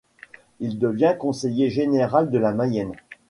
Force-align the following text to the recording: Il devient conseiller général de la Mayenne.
Il 0.59 0.79
devient 0.79 1.13
conseiller 1.19 1.69
général 1.69 2.31
de 2.31 2.39
la 2.39 2.53
Mayenne. 2.53 2.93